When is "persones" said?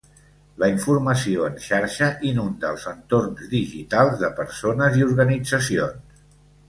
4.41-4.99